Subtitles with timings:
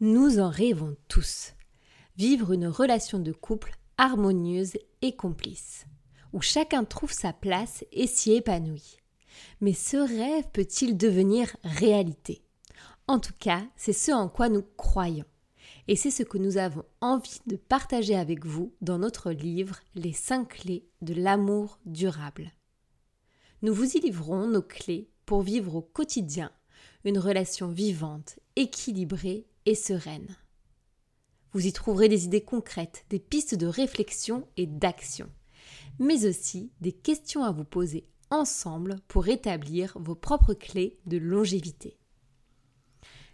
[0.00, 1.54] Nous en rêvons tous.
[2.18, 5.86] Vivre une relation de couple harmonieuse et complice,
[6.34, 8.98] où chacun trouve sa place et s'y épanouit.
[9.62, 12.42] Mais ce rêve peut-il devenir réalité?
[13.08, 15.24] En tout cas, c'est ce en quoi nous croyons.
[15.88, 20.12] Et c'est ce que nous avons envie de partager avec vous dans notre livre Les
[20.12, 22.52] 5 clés de l'amour durable.
[23.62, 26.52] Nous vous y livrons nos clés pour vivre au quotidien
[27.04, 30.36] une relation vivante, équilibrée et sereine.
[31.52, 35.28] Vous y trouverez des idées concrètes, des pistes de réflexion et d'action,
[35.98, 41.98] mais aussi des questions à vous poser ensemble pour établir vos propres clés de longévité.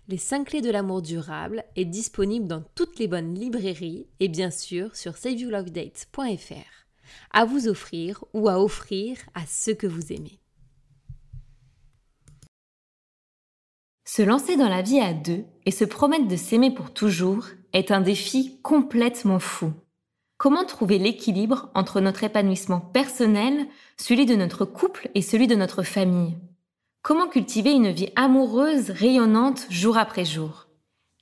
[0.09, 4.51] Les 5 clés de l'amour durable est disponible dans toutes les bonnes librairies et bien
[4.51, 6.83] sûr sur saveyourlovedates.fr
[7.31, 10.42] à vous offrir ou à offrir à ceux que vous aimez.
[14.15, 17.91] Se lancer dans la vie à deux et se promettre de s'aimer pour toujours est
[17.91, 19.73] un défi complètement fou.
[20.37, 25.83] Comment trouver l'équilibre entre notre épanouissement personnel, celui de notre couple et celui de notre
[25.83, 26.37] famille?
[27.01, 30.69] Comment cultiver une vie amoureuse rayonnante jour après jour?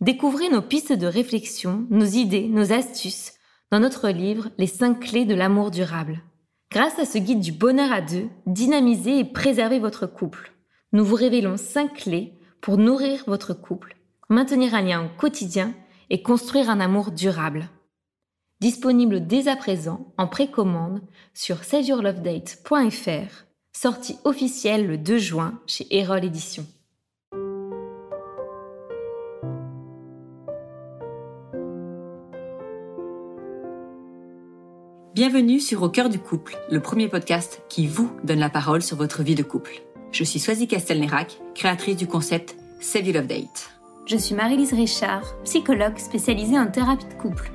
[0.01, 3.35] Découvrez nos pistes de réflexion, nos idées, nos astuces
[3.71, 6.25] dans notre livre Les 5 clés de l'amour durable.
[6.73, 10.51] Grâce à ce guide du bonheur à deux, dynamisez et préservez votre couple.
[10.93, 13.97] Nous vous révélons 5 clés pour nourrir votre couple,
[14.29, 15.75] maintenir un lien au quotidien
[16.11, 17.69] et construire un amour durable.
[18.61, 21.01] Disponible dès à présent en précommande
[21.33, 26.67] sur saveyourlovedate.fr sortie officielle le 2 juin chez Erol Éditions.
[35.15, 38.97] Bienvenue sur Au cœur du couple, le premier podcast qui vous donne la parole sur
[38.97, 39.83] votre vie de couple.
[40.13, 43.71] Je suis Swazi Castelnerac, créatrice du concept Save Your Love Date.
[44.07, 47.53] Je suis Marie-Lise Richard, psychologue spécialisée en thérapie de couple.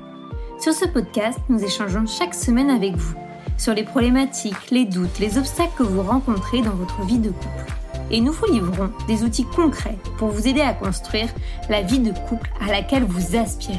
[0.58, 3.14] Sur ce podcast, nous échangeons chaque semaine avec vous
[3.58, 7.72] sur les problématiques, les doutes, les obstacles que vous rencontrez dans votre vie de couple.
[8.10, 11.28] Et nous vous livrons des outils concrets pour vous aider à construire
[11.68, 13.78] la vie de couple à laquelle vous aspirez.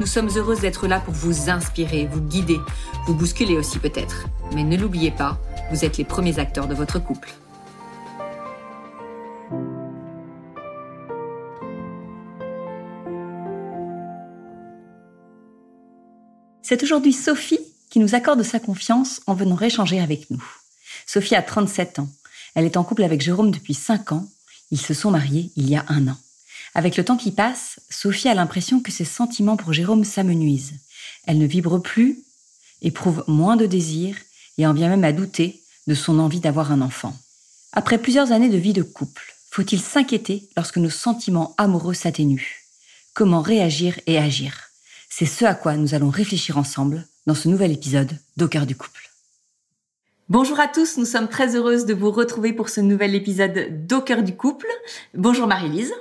[0.00, 2.58] Nous sommes heureuses d'être là pour vous inspirer, vous guider,
[3.06, 4.26] vous bousculer aussi peut-être.
[4.54, 5.38] Mais ne l'oubliez pas,
[5.70, 7.34] vous êtes les premiers acteurs de votre couple.
[16.68, 20.44] C'est aujourd'hui Sophie qui nous accorde sa confiance en venant échanger avec nous.
[21.06, 22.10] Sophie a 37 ans.
[22.54, 24.28] Elle est en couple avec Jérôme depuis 5 ans.
[24.70, 26.18] Ils se sont mariés il y a un an.
[26.74, 30.74] Avec le temps qui passe, Sophie a l'impression que ses sentiments pour Jérôme s'amenuisent.
[31.26, 32.18] Elle ne vibre plus,
[32.82, 34.18] éprouve moins de désir
[34.58, 37.16] et en vient même à douter de son envie d'avoir un enfant.
[37.72, 42.60] Après plusieurs années de vie de couple, faut-il s'inquiéter lorsque nos sentiments amoureux s'atténuent?
[43.14, 44.67] Comment réagir et agir?
[45.08, 48.76] C'est ce à quoi nous allons réfléchir ensemble dans ce nouvel épisode d'Au cœur du
[48.76, 49.10] couple.
[50.28, 54.02] Bonjour à tous, nous sommes très heureuses de vous retrouver pour ce nouvel épisode d'Au
[54.02, 54.66] cœur du couple.
[55.14, 55.94] Bonjour Marie-Lise.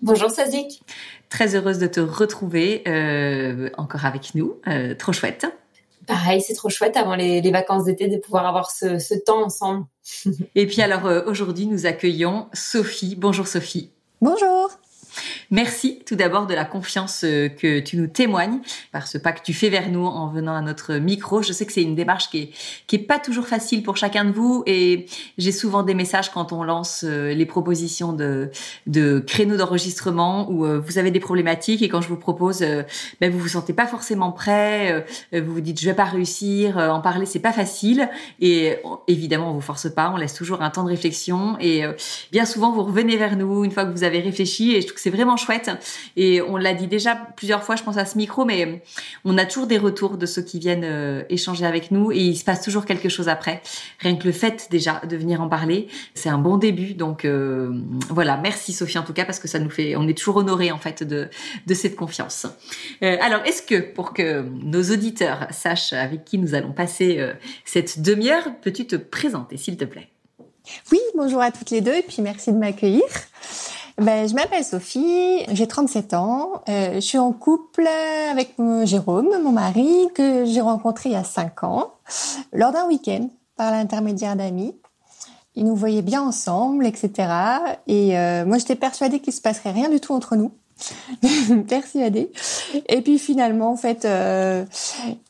[0.00, 0.82] Bonjour Sazik.
[1.28, 5.46] Très heureuse de te retrouver euh, encore avec nous, euh, trop chouette.
[6.06, 9.84] Pareil, c'est trop chouette avant les, vacances d'été de pouvoir avoir ce, temps ensemble.
[10.54, 13.16] Et puis alors euh, aujourd'hui nous accueillons Sophie.
[13.16, 13.90] Bonjour Sophie.
[14.22, 14.70] Bonjour.
[15.50, 18.60] Merci tout d'abord de la confiance euh, que tu nous témoignes
[18.92, 21.42] par ce pas que tu fais vers nous en venant à notre micro.
[21.42, 22.50] Je sais que c'est une démarche qui est,
[22.86, 25.06] qui est pas toujours facile pour chacun de vous et
[25.38, 28.50] j'ai souvent des messages quand on lance euh, les propositions de,
[28.86, 32.60] de créneaux d'enregistrement où euh, vous avez des problématiques et quand je vous propose,
[33.20, 37.00] ben vous vous sentez pas forcément prêt, vous vous dites je vais pas réussir, en
[37.00, 38.08] parler c'est pas facile
[38.40, 41.84] et évidemment on vous force pas, on laisse toujours un temps de réflexion et
[42.32, 44.96] bien souvent vous revenez vers nous une fois que vous avez réfléchi et je trouve
[44.96, 45.70] que c'est vraiment chouette.
[46.16, 48.82] Et on l'a dit déjà plusieurs fois, je pense à ce micro, mais
[49.24, 52.36] on a toujours des retours de ceux qui viennent euh, échanger avec nous et il
[52.36, 53.62] se passe toujours quelque chose après.
[54.00, 56.92] Rien que le fait déjà de venir en parler, c'est un bon début.
[56.92, 57.72] Donc euh,
[58.10, 60.70] voilà, merci Sophie en tout cas parce que ça nous fait, on est toujours honoré
[60.72, 61.28] en fait de
[61.66, 62.46] de cette confiance.
[63.02, 67.32] Euh, alors est-ce que pour que nos auditeurs sachent avec qui nous allons passer
[67.64, 70.08] cette demi-heure, peux-tu te présenter s'il te plaît?
[70.92, 73.04] Oui, bonjour à toutes les deux et puis merci de m'accueillir.
[73.98, 77.88] Ben, je m'appelle Sophie, j'ai 37 ans, euh, je suis en couple
[78.30, 78.54] avec
[78.84, 81.94] Jérôme, mon mari, que j'ai rencontré il y a 5 ans,
[82.52, 84.76] lors d'un week-end, par l'intermédiaire d'amis.
[85.56, 87.10] Ils nous voyaient bien ensemble, etc.
[87.88, 90.52] Et euh, moi, j'étais persuadée qu'il se passerait rien du tout entre nous.
[91.68, 92.30] persuadée.
[92.88, 94.64] Et puis finalement, en fait, euh,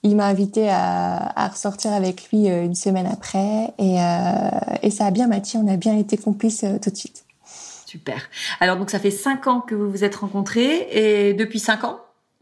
[0.02, 4.50] il m'a invité à, à, ressortir avec lui euh, une semaine après, et, euh,
[4.82, 5.58] et ça a bien matché.
[5.58, 7.24] On a bien été complices tout de suite.
[7.88, 8.20] Super.
[8.60, 12.00] Alors donc ça fait cinq ans que vous vous êtes rencontrés et depuis cinq ans,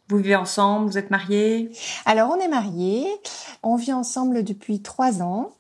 [0.08, 1.70] vous vivez ensemble, vous êtes mariés?
[2.04, 3.06] Alors on est mariés,
[3.62, 5.50] on vit ensemble depuis trois ans.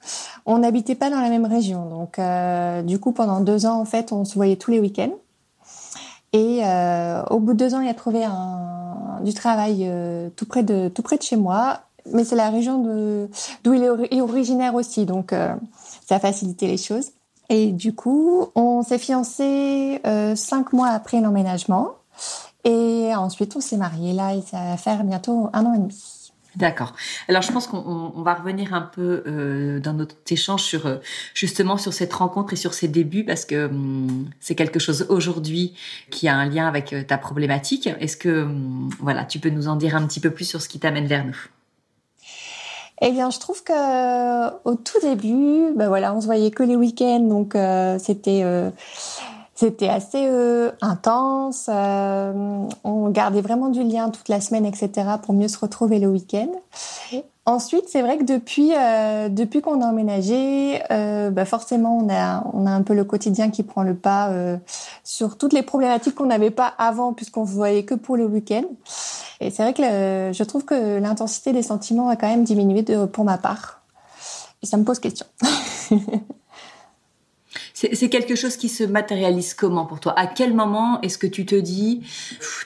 [0.44, 3.84] On n'habitait pas dans la même région, donc euh, du coup pendant deux ans en
[3.84, 5.14] fait on se voyait tous les week-ends.
[6.32, 10.46] Et euh, au bout de deux ans il a trouvé un, du travail euh, tout
[10.46, 11.82] près de tout près de chez moi,
[12.12, 13.28] mais c'est la région
[13.62, 17.12] d'où il est originaire aussi, donc ça a facilité les choses.
[17.48, 21.92] Et du coup, on s'est fiancés euh, cinq mois après l'emménagement.
[22.64, 26.16] Et ensuite, on s'est mariés là ça va faire bientôt un an et demi.
[26.56, 26.94] D'accord.
[27.28, 30.96] Alors je pense qu'on va revenir un peu euh, dans notre échange sur euh,
[31.34, 35.74] justement sur cette rencontre et sur ses débuts parce que hum, c'est quelque chose aujourd'hui
[36.10, 37.90] qui a un lien avec euh, ta problématique.
[38.00, 40.68] Est-ce que hum, voilà, tu peux nous en dire un petit peu plus sur ce
[40.70, 41.36] qui t'amène vers nous?
[43.02, 46.76] Eh bien, je trouve que au tout début, ben voilà, on se voyait que les
[46.76, 48.70] week-ends, donc euh, c'était euh,
[49.54, 51.68] c'était assez euh, intense.
[51.68, 54.90] on gardait vraiment du lien toute la semaine, etc.,
[55.22, 56.48] pour mieux se retrouver le week-end.
[57.48, 62.44] Ensuite, c'est vrai que depuis euh, depuis qu'on a emménagé, euh, bah forcément on a
[62.52, 64.56] on a un peu le quotidien qui prend le pas euh,
[65.04, 68.64] sur toutes les problématiques qu'on n'avait pas avant puisqu'on voyait que pour le week-end.
[69.38, 69.82] Et c'est vrai que
[70.36, 73.80] je trouve que l'intensité des sentiments a quand même diminué pour ma part.
[74.62, 75.26] Et ça me pose question.
[77.74, 80.18] C'est quelque chose qui se matérialise comment pour toi?
[80.18, 82.00] À quel moment est-ce que tu te dis,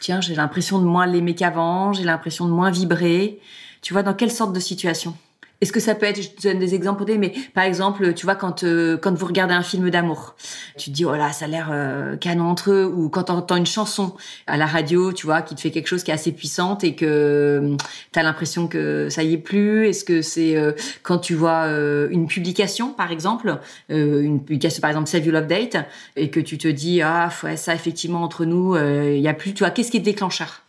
[0.01, 3.41] tiens, j'ai l'impression de moins l'aimer qu'avant, j'ai l'impression de moins vibrer?
[3.83, 5.15] Tu vois, dans quelle sorte de situation?
[5.61, 8.35] Est-ce que ça peut être, je te donne des exemples, mais par exemple, tu vois,
[8.35, 10.35] quand euh, quand vous regardez un film d'amour,
[10.79, 13.33] tu te dis, oh là, ça a l'air euh, canon entre eux, ou quand tu
[13.33, 14.15] entends une chanson
[14.47, 16.95] à la radio, tu vois, qui te fait quelque chose qui est assez puissante et
[16.95, 17.77] que euh,
[18.11, 19.87] tu as l'impression que ça y est plus.
[19.87, 20.57] Est-ce que c'est
[21.03, 21.67] quand tu vois
[22.11, 25.77] une publication, par exemple, une publication, par exemple, Save You Love Date,
[26.17, 29.53] et que tu te dis, ah, ouais, ça, effectivement, entre nous, il y a plus,
[29.53, 30.63] tu vois, qu'est-ce qui est déclencheur?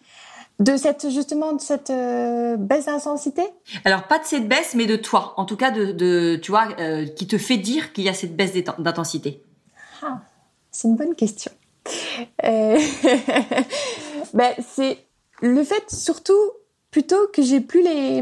[0.60, 3.44] De cette justement de cette euh, baisse d'intensité?
[3.86, 6.68] Alors pas de cette baisse, mais de toi, en tout cas de, de tu vois,
[6.80, 9.42] euh, qui te fait dire qu'il y a cette baisse d'intensité.
[10.04, 10.22] Ah,
[10.72, 11.52] c'est une bonne question.
[12.44, 12.78] Euh...
[14.34, 15.00] ben, c'est
[15.42, 16.52] le fait surtout
[16.92, 18.22] plutôt que j'ai plus les,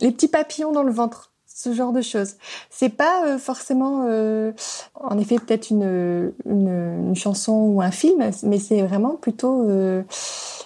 [0.00, 2.34] les petits papillons dans le ventre ce genre de choses.
[2.68, 4.52] C'est pas euh, forcément, euh,
[4.94, 10.02] en effet, peut-être une, une, une, chanson ou un film, mais c'est vraiment plutôt, euh,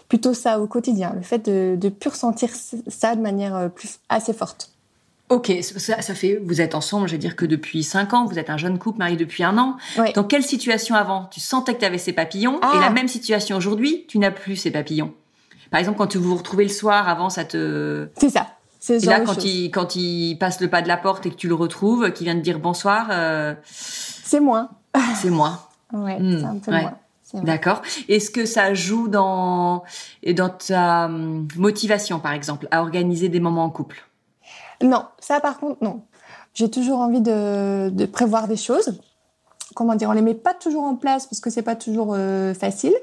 [0.09, 1.13] plutôt ça au quotidien.
[1.15, 2.51] Le fait de, de plus ressentir
[2.89, 4.73] ça de manière plus assez forte.
[5.29, 8.41] Ok, ça, ça, fait, vous êtes ensemble, je vais dire que depuis cinq ans, vous
[8.41, 9.77] êtes un jeune couple marié depuis un an.
[10.17, 12.91] Dans quelle situation avant tu sentais que tu avais ces papillons et la ah.
[12.91, 15.15] même situation aujourd'hui, tu n'as plus ces papillons?
[15.71, 18.09] Par exemple, quand tu vous retrouvez le soir, avant, ça te...
[18.19, 18.49] C'est ça.
[18.88, 21.49] Et là, quand il, quand il passe le pas de la porte et que tu
[21.49, 23.09] le retrouves, qui vient de dire bonsoir.
[23.11, 24.71] Euh, c'est moins.
[25.15, 25.61] C'est moins.
[25.93, 27.43] ouais, hmm, c'est un peu.
[27.44, 27.82] D'accord.
[28.09, 29.85] Est-ce que ça joue dans,
[30.35, 34.05] dans ta hum, motivation, par exemple, à organiser des moments en couple?
[34.82, 36.03] Non, ça par contre, non.
[36.55, 38.99] J'ai toujours envie de, de prévoir des choses
[39.75, 42.55] comment dire, on les met pas toujours en place parce que c'est pas toujours euh,
[42.55, 42.94] facile.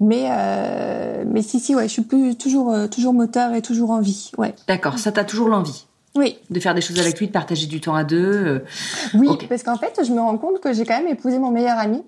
[0.00, 3.90] Mais euh, mais si si ouais, je suis plus toujours euh, toujours moteur et toujours
[3.90, 4.30] envie.
[4.38, 4.54] Ouais.
[4.66, 5.86] D'accord, ça t'a toujours l'envie.
[6.16, 6.38] Oui.
[6.50, 8.64] De faire des choses avec lui, de partager du temps à deux.
[9.14, 11.78] Oui, parce qu'en fait, je me rends compte que j'ai quand même épousé mon meilleur
[11.78, 12.02] ami.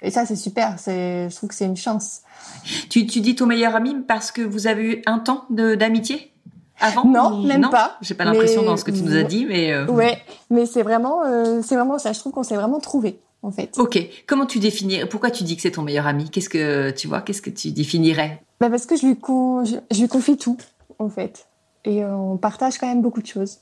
[0.00, 0.78] Et ça, c'est super.
[0.78, 2.20] C'est, je trouve que c'est une chance.
[2.88, 6.32] Tu, tu dis ton meilleur ami parce que vous avez eu un temps d'amitié
[6.80, 7.96] avant Non, même pas.
[8.00, 9.72] J'ai pas l'impression dans ce que tu nous as dit, mais.
[9.72, 9.86] Euh...
[9.86, 10.18] Ouais,
[10.50, 12.12] mais c'est vraiment, euh, c'est vraiment ça.
[12.12, 13.78] Je trouve qu'on s'est vraiment trouvé, en fait.
[13.78, 13.98] Ok.
[14.26, 16.30] Comment tu définis Pourquoi tu dis que c'est ton meilleur ami?
[16.30, 18.42] Qu'est-ce que tu vois Qu'est-ce que tu définirais?
[18.60, 20.56] Bah parce que je lui, je, lui confie tout,
[20.98, 21.48] en fait,
[21.84, 23.58] et euh, on partage quand même beaucoup de choses.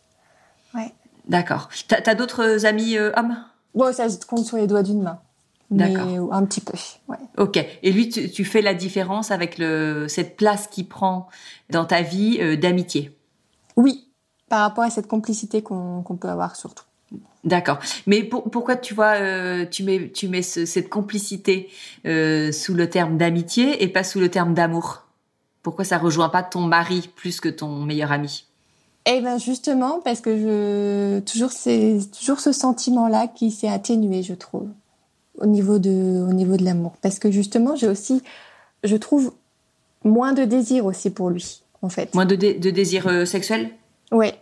[0.74, 0.92] Ouais.
[1.28, 1.68] D'accord.
[1.88, 3.36] T'as as, d'autres amis euh, hommes?
[3.74, 5.18] Bon, ça se compte sur les doigts d'une main.
[5.70, 6.34] D'accord.
[6.34, 6.74] Un petit peu.
[7.08, 7.16] Ouais.
[7.38, 7.56] Ok.
[7.82, 11.28] Et lui, tu, tu, fais la différence avec le, cette place qu'il prend
[11.70, 13.16] dans ta vie euh, d'amitié?
[13.76, 14.08] Oui,
[14.50, 16.84] par rapport à cette complicité qu'on peut avoir surtout.
[17.44, 17.78] D'accord.
[18.06, 21.68] Mais pour, pourquoi tu vois, euh, tu mets, tu mets ce, cette complicité
[22.06, 25.06] euh, sous le terme d'amitié et pas sous le terme d'amour?
[25.62, 28.46] Pourquoi ça rejoint pas ton mari plus que ton meilleur ami?
[29.06, 34.22] Eh ben justement parce que je toujours c'est toujours ce sentiment là qui s'est atténué
[34.22, 34.68] je trouve
[35.38, 36.92] au niveau de, au niveau de l'amour.
[37.02, 38.22] Parce que justement, j'ai aussi,
[38.84, 39.32] je trouve,
[40.04, 42.14] moins de désir aussi pour lui, en fait.
[42.14, 43.70] Moins de, de désir euh, sexuel?
[44.10, 44.34] Ouais.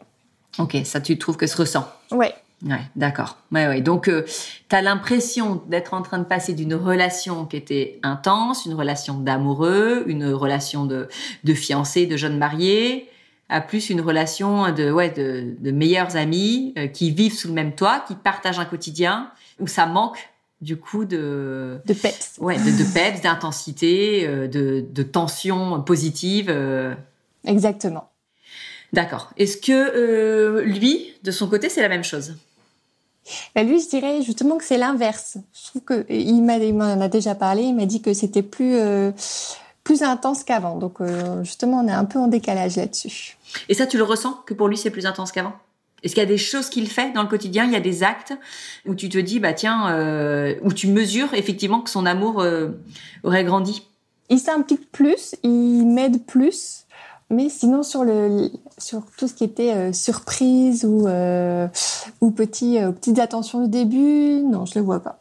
[0.59, 1.87] Ok, ça tu trouves que se ressent?
[2.11, 2.35] Ouais.
[2.67, 3.39] Ouais, d'accord.
[3.53, 3.81] Ouais, ouais.
[3.81, 4.25] Donc, euh,
[4.69, 9.15] tu as l'impression d'être en train de passer d'une relation qui était intense, une relation
[9.19, 11.09] d'amoureux, une relation de,
[11.45, 13.09] de fiancé, de jeune marié,
[13.49, 17.55] à plus une relation de, ouais, de, de meilleurs amis euh, qui vivent sous le
[17.55, 20.29] même toit, qui partagent un quotidien, où ça manque
[20.61, 22.37] du coup de de peps.
[22.41, 26.49] Ouais, de, de peps, d'intensité, euh, de, de tension positive.
[26.51, 26.95] euh.
[27.47, 28.11] Exactement.
[28.93, 29.31] D'accord.
[29.39, 32.35] Est-ce que lui, de son côté, c'est la même chose?
[33.55, 35.39] Bah, lui, je dirais justement que c'est l'inverse.
[35.53, 37.63] Je trouve que il m'a, il m'en a déjà parlé.
[37.63, 39.13] Il m'a dit que c'était plus euh,
[39.85, 40.77] plus intense qu'avant.
[40.77, 43.37] Donc euh, justement, on est un peu en décalage là-dessus.
[43.69, 45.55] Et ça, tu le ressens que pour lui, c'est plus intense qu'avant?
[46.03, 47.65] Est-ce qu'il y a des choses qu'il fait dans le quotidien?
[47.67, 48.33] Il y a des actes
[48.87, 52.69] où tu te dis, bah tiens, euh, où tu mesures effectivement que son amour euh,
[53.23, 53.87] aurait grandi?
[54.31, 56.87] Il s'implique plus, il m'aide plus,
[57.31, 61.69] mais sinon sur le sur tout ce qui était euh, surprise ou euh,
[62.21, 63.21] ou petit euh, petites
[63.63, 65.20] du début, non, je le vois pas.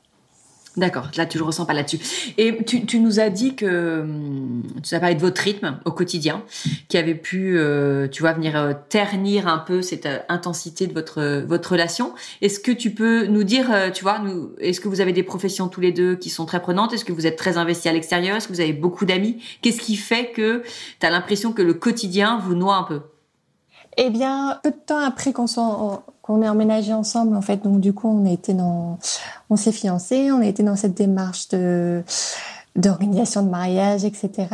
[0.77, 1.99] D'accord, là tu le ressens pas là-dessus.
[2.37, 6.43] Et tu, nous as dit que hum, tu as parlé de votre rythme au quotidien,
[6.87, 10.93] qui avait pu, euh, tu vois, venir euh, ternir un peu cette euh, intensité de
[10.93, 12.13] votre relation.
[12.41, 15.67] Est-ce que tu peux nous dire, tu vois, nous, est-ce que vous avez des professions
[15.67, 16.93] tous les deux qui sont très prenantes?
[16.93, 18.37] Est-ce que vous êtes très investis à l'extérieur?
[18.37, 19.41] Est-ce que vous avez beaucoup d'amis?
[19.61, 20.63] Qu'est-ce qui fait que
[20.99, 23.01] tu as l'impression que le quotidien vous noie un peu?
[23.97, 27.79] Eh bien, peu de temps après qu'on soit qu'on ait emménagé ensemble, en fait, donc
[27.79, 28.99] du coup, on a été dans,
[29.49, 32.03] on s'est fiancés, on a été dans cette démarche de
[32.75, 34.45] d'organisation de mariage, etc.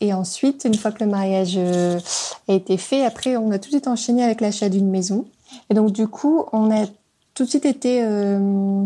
[0.00, 2.00] Et ensuite, une fois que le mariage euh,
[2.48, 5.26] a été fait, après, on a tout de suite enchaîné avec l'achat d'une maison.
[5.70, 6.86] Et donc, du coup, on a
[7.34, 8.84] tout de suite été euh,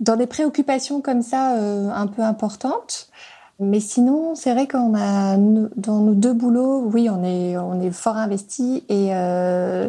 [0.00, 3.10] dans des préoccupations comme ça euh, un peu importantes.
[3.62, 7.90] Mais sinon, c'est vrai qu'on a dans nos deux boulots, oui, on est on est
[7.90, 9.88] fort investi et euh,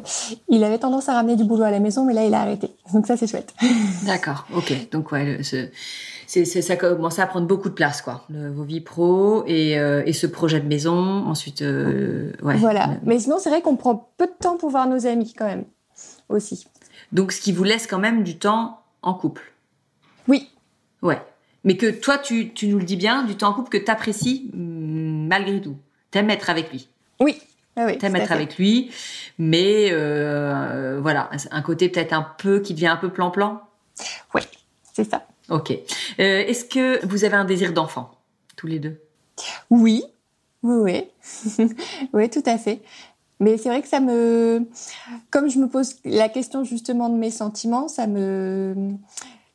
[0.50, 2.70] il avait tendance à ramener du boulot à la maison, mais là il a arrêté.
[2.94, 3.54] Donc ça c'est chouette.
[4.06, 4.90] D'accord, ok.
[4.92, 5.72] Donc ouais, c'est,
[6.46, 8.26] ça commence à prendre beaucoup de place, quoi.
[8.30, 10.94] Le- vos vies pro et, euh, et ce projet de maison.
[11.28, 12.58] Ensuite, euh, ouais.
[12.58, 12.90] Voilà.
[13.04, 15.64] Mais sinon, c'est vrai qu'on prend peu de temps pour voir nos amis quand même
[16.30, 16.68] aussi.
[17.14, 19.44] Donc, ce qui vous laisse quand même du temps en couple.
[20.28, 20.50] Oui,
[21.02, 21.22] Ouais.
[21.64, 24.50] Mais que toi, tu, tu nous le dis bien, du temps en couple que t'apprécies
[24.54, 25.78] mm, malgré tout.
[26.10, 26.88] T'aimes être avec lui.
[27.20, 27.40] oui,
[27.76, 27.98] ah oui.
[27.98, 28.92] T'aimes être avec lui,
[29.38, 33.62] mais euh, voilà, un côté peut-être un peu qui devient un peu plan-plan.
[34.36, 34.42] Ouais,
[34.94, 35.26] c'est ça.
[35.50, 35.72] Ok.
[35.72, 35.76] Euh,
[36.18, 38.12] est-ce que vous avez un désir d'enfant
[38.58, 39.02] tous les deux?
[39.70, 40.04] Oui,
[40.64, 41.06] oui,
[41.58, 41.68] oui,
[42.14, 42.82] oui, tout à fait.
[43.40, 44.68] Mais c'est vrai que ça me,
[45.32, 48.94] comme je me pose la question justement de mes sentiments, ça me,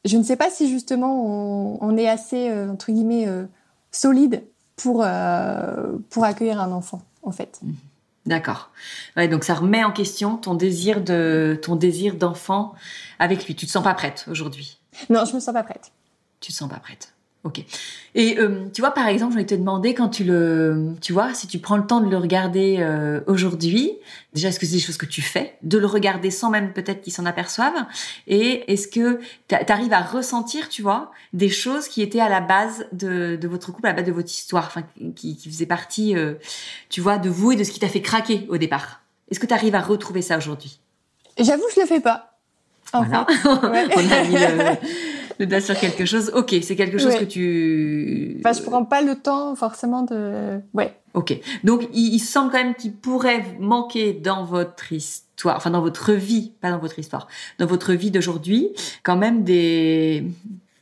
[0.07, 3.47] je ne sais pas si justement on, on est assez euh, entre guillemets euh,
[3.91, 4.45] solide
[4.77, 7.61] pour euh, pour accueillir un enfant en fait.
[8.27, 8.71] D'accord.
[9.17, 12.75] Ouais, donc ça remet en question ton désir de ton désir d'enfant
[13.19, 13.55] avec lui.
[13.55, 14.79] Tu te sens pas prête aujourd'hui?
[15.11, 15.93] Non, je me sens pas prête.
[16.41, 17.15] Tu te sens pas prête.
[17.47, 17.63] Ok.
[18.17, 21.33] Et euh, tu vois, par exemple, je vais te demander quand tu le, tu vois,
[21.33, 23.93] si tu prends le temps de le regarder euh, aujourd'hui,
[24.35, 27.03] déjà est-ce que c'est des choses que tu fais, de le regarder sans même peut-être
[27.03, 27.75] qu'il s'en aperçoive,
[28.27, 32.41] et est-ce que tu arrives à ressentir, tu vois, des choses qui étaient à la
[32.41, 34.83] base de, de votre couple, à la base de votre histoire, enfin
[35.15, 36.35] qui, qui faisaient partie, euh,
[36.89, 39.03] tu vois, de vous et de ce qui t'a fait craquer au départ?
[39.31, 40.81] Est-ce que tu arrives à retrouver ça aujourd'hui?
[41.39, 42.33] J'avoue, je le fais pas.
[42.93, 43.25] En Voilà.
[43.29, 43.49] fait.
[43.69, 43.87] Ouais.
[43.95, 44.77] On a mis le,
[45.39, 46.31] le doigt sur quelque chose.
[46.35, 47.21] Ok, c'est quelque chose Ouais.
[47.21, 48.37] que tu.
[48.41, 50.59] Enfin, je prends pas le temps forcément de.
[50.75, 50.95] Ouais.
[51.15, 51.39] Ok.
[51.65, 56.13] Donc, il, il semble quand même qu'il pourrait manquer dans votre histoire, enfin dans votre
[56.13, 57.27] vie, pas dans votre histoire,
[57.59, 58.71] dans votre vie d'aujourd'hui,
[59.03, 60.25] quand même des,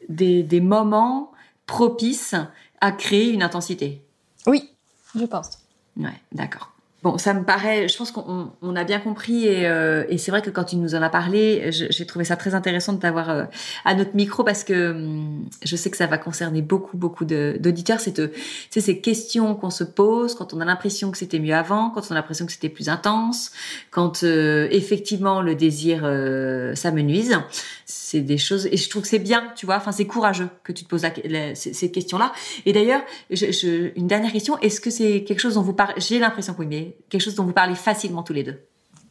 [0.08, 1.30] des, des moments
[1.66, 2.34] propices
[2.80, 4.02] à créer une intensité.
[4.46, 4.70] Oui,
[5.16, 5.58] je pense.
[5.96, 6.72] Ouais, d'accord.
[7.04, 10.30] Bon, ça me paraît, je pense qu'on on- a bien compris et, euh, et c'est
[10.30, 13.28] vrai que quand tu nous en as parlé, j'ai trouvé ça très intéressant de t'avoir
[13.28, 13.44] euh,
[13.84, 18.00] à notre micro parce que hum, je sais que ça va concerner beaucoup, beaucoup d'auditeurs.
[18.00, 18.32] C'est de-
[18.70, 22.00] c'est ces questions qu'on se pose quand on a l'impression que c'était mieux avant, quand
[22.08, 23.52] on a l'impression que c'était plus intense,
[23.90, 27.36] quand euh, effectivement le désir euh, s'amenuise.
[27.84, 29.76] C'est des choses et je trouve que c'est bien, tu vois.
[29.76, 32.32] Enfin, c'est courageux que tu te poses la- la- ces, questions-là.
[32.64, 36.54] Et d'ailleurs, une dernière question est-ce que c'est quelque chose dont vous parlez J'ai l'impression
[36.54, 38.60] que oui, quelque chose dont vous parlez facilement tous les deux.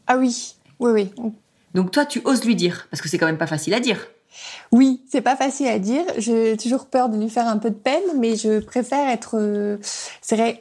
[0.08, 1.32] Ah oui, oui, oui.
[1.74, 4.08] Donc toi, tu oses lui dire parce que c'est quand même pas facile à dire.
[4.72, 6.04] Oui, c'est pas facile à dire.
[6.18, 9.78] J'ai toujours peur de lui faire un peu de peine, mais je préfère être, euh,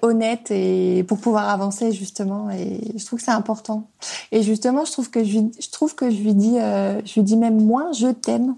[0.02, 2.50] honnête et pour pouvoir avancer justement.
[2.50, 3.88] Et je trouve que c'est important.
[4.30, 7.36] Et justement, je trouve que je, trouve que je lui dis, euh, je lui dis
[7.36, 8.56] même moins je t'aime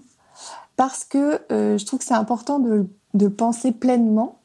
[0.75, 4.39] parce que euh, je trouve que c'est important de, de penser pleinement.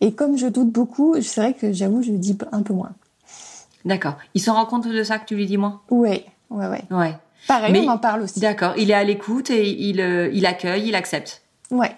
[0.00, 2.92] Et comme je doute beaucoup, c'est vrai que j'avoue, je lui dis un peu moins.
[3.84, 4.16] D'accord.
[4.34, 6.84] Il se rend compte de ça que tu lui dis moins Ouais, ouais, ouais.
[6.90, 7.16] Ouais.
[7.46, 8.40] Pareil, Mais- on en parle aussi.
[8.40, 8.72] D'accord.
[8.78, 11.42] Il est à l'écoute et il, euh, il accueille, il accepte.
[11.70, 11.94] Ouais.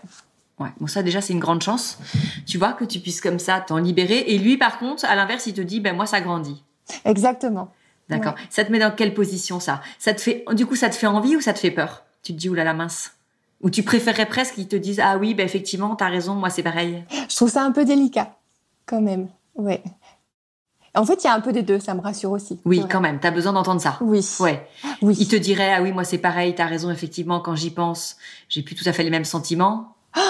[0.59, 0.71] Ouais.
[0.81, 1.99] Bon, ça déjà, c'est une grande chance.
[2.47, 4.19] Tu vois que tu puisses comme ça t'en libérer.
[4.27, 6.65] Et lui, par contre, à l'inverse, il te dit, ben moi, ça grandit.
[7.05, 7.71] Exactement.
[8.09, 8.35] D'accord.
[8.35, 8.41] Ouais.
[8.51, 9.81] Ça te met dans quelle position ça?
[9.99, 12.05] Ça te fait, du coup, ça te fait envie ou ça te fait peur?
[12.23, 13.13] Tu te dis oulala mince.
[13.63, 16.63] Ou tu préférerais presque qu'ils te disent ah oui, bah effectivement, t'as raison, moi c'est
[16.63, 17.05] pareil?
[17.29, 18.37] Je trouve ça un peu délicat,
[18.85, 19.29] quand même.
[19.57, 19.83] Ouais.
[20.97, 22.59] En fait, il y a un peu des deux, ça me rassure aussi.
[22.65, 23.99] Oui, quand même, t'as besoin d'entendre ça.
[24.01, 24.27] Oui.
[24.41, 24.67] Ouais.
[25.03, 25.17] Oui.
[25.21, 28.17] Il te dirait ah oui, moi c'est pareil, t'as raison, effectivement, quand j'y pense,
[28.49, 29.95] j'ai plus tout à fait les mêmes sentiments.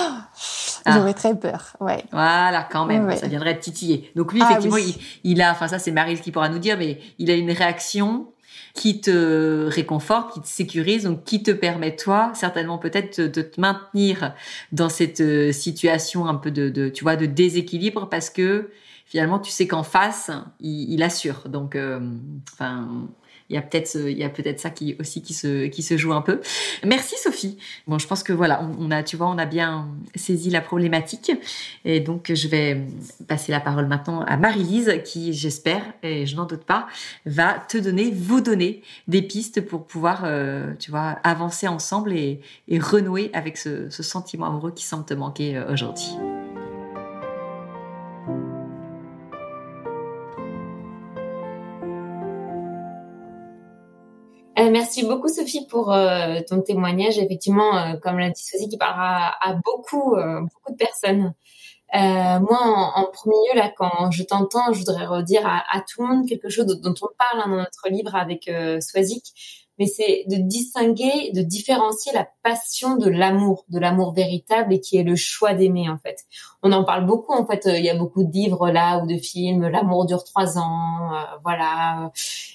[0.88, 0.92] Ah.
[0.99, 2.04] J'aurais très peur, ouais.
[2.12, 4.12] Voilà, quand même, ça viendrait de titiller.
[4.14, 4.96] Donc lui, Ah, effectivement, oui.
[5.25, 7.50] il, il a, enfin ça c'est Marie qui pourra nous dire, mais il a une
[7.50, 8.28] réaction
[8.73, 13.42] qui te réconforte, qui te sécurise, donc qui te permet toi certainement peut-être de, de
[13.42, 14.32] te maintenir
[14.70, 18.70] dans cette euh, situation un peu de, de, tu vois, de déséquilibre parce que
[19.06, 21.48] finalement tu sais qu'en face il, il assure.
[21.48, 22.00] Donc, euh,
[22.52, 22.88] enfin.
[23.48, 25.96] il y a peut-être il y a peut-être ça qui aussi qui se qui se
[25.96, 26.40] joue un peu.
[26.84, 27.58] Merci Sophie.
[27.86, 30.60] Bon, je pense que voilà, on, on a tu vois, on a bien saisi la
[30.60, 31.30] problématique
[31.84, 32.82] et donc je vais
[33.28, 36.88] passer la parole maintenant à Marie-Lise qui j'espère et je n'en doute pas
[37.25, 42.40] va te donner vous donner des pistes pour pouvoir euh, tu vois avancer ensemble et,
[42.66, 46.10] et renouer avec ce, ce sentiment amoureux qui semble te manquer euh, aujourd'hui.
[54.76, 57.18] Merci beaucoup Sophie pour euh, ton témoignage.
[57.18, 61.33] Effectivement, euh, comme l'a dit Sophie, qui parlera à, beaucoup, euh, beaucoup de personnes.
[61.95, 62.59] Moi,
[62.95, 66.50] en, premier lieu, là, quand je t'entends, je voudrais redire à, tout le monde quelque
[66.50, 71.42] chose dont on parle hein, dans notre livre avec Swazik, mais c'est de distinguer, de
[71.42, 75.99] différencier la passion de l'amour, de l'amour véritable et qui est le choix d'aimer en
[75.99, 76.25] fait.
[76.62, 77.66] On en parle beaucoup en fait.
[77.66, 79.68] euh, Il y a beaucoup de livres là ou de films.
[79.68, 82.11] L'amour dure trois ans, euh, voilà.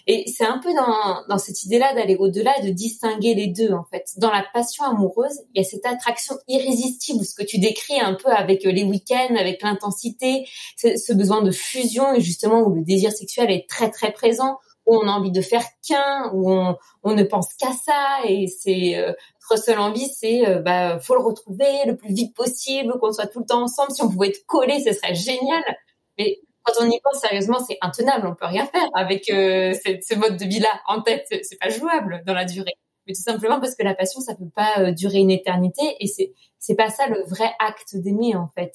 [0.08, 3.72] Et c'est un peu dans, dans cette idée-là d'aller au-delà, et de distinguer les deux
[3.72, 4.12] en fait.
[4.18, 8.16] Dans la passion amoureuse, il y a cette attraction irrésistible, ce que tu décris un
[8.16, 10.48] peu avec euh, les week-ends, avec l'intensité,
[10.78, 14.58] ce ce besoin de fusion et justement où le désir sexuel est très très présent
[14.96, 19.14] on a envie de faire qu'un, où on, ne pense qu'à ça, et c'est euh,
[19.58, 23.40] seule envie, c'est euh, bah faut le retrouver le plus vite possible, qu'on soit tout
[23.40, 23.92] le temps ensemble.
[23.92, 25.64] Si on pouvait être collés, ce serait génial.
[26.18, 29.98] Mais quand on y pense sérieusement, c'est intenable, on peut rien faire avec euh, ce,
[30.02, 31.26] ce mode de vie-là en tête.
[31.30, 32.76] C'est pas jouable dans la durée.
[33.08, 36.08] Mais tout simplement parce que la passion, ça peut pas euh, durer une éternité, et
[36.08, 38.72] c'est c'est pas ça le vrai acte d'aimer en fait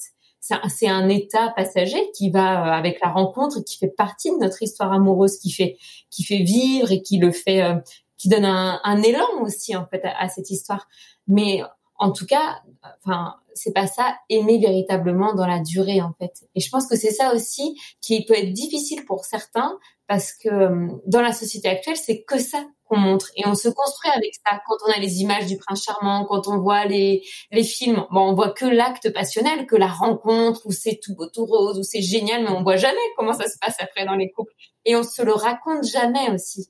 [0.69, 4.61] c'est un, état passager qui va euh, avec la rencontre, qui fait partie de notre
[4.61, 5.77] histoire amoureuse, qui fait
[6.09, 7.75] qui fait vivre et qui le fait, euh,
[8.17, 10.87] qui donne un, un élan aussi en fait à, à cette histoire.
[11.27, 11.61] Mais
[11.99, 12.61] en tout cas,
[13.03, 16.47] enfin, c'est pas ça aimer véritablement dans la durée en fait.
[16.55, 20.49] Et je pense que c'est ça aussi qui peut être difficile pour certains parce que
[20.49, 24.33] euh, dans la société actuelle, c'est que ça qu'on montre et on se construit avec
[24.45, 24.59] ça.
[24.67, 28.21] Quand on a les images du prince charmant, quand on voit les les films, bon,
[28.21, 31.83] on voit que l'acte passionnel, que la rencontre où c'est tout beau, tout rose, où
[31.83, 34.53] c'est génial, mais on voit jamais comment ça se passe après dans les couples
[34.87, 36.69] et on se le raconte jamais aussi.